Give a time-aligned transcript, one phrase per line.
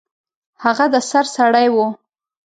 [0.63, 1.77] هغه د سر سړی و.